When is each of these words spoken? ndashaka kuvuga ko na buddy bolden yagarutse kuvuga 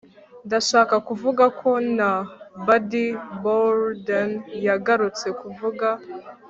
ndashaka 0.47 0.95
kuvuga 1.07 1.43
ko 1.59 1.69
na 1.97 2.11
buddy 2.65 3.07
bolden 3.43 4.31
yagarutse 4.67 5.27
kuvuga 5.41 5.87